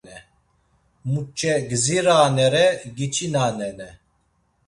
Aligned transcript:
Muç̌e 1.11 1.53
gdziranere 1.69 2.65
giçinanene. 2.97 3.89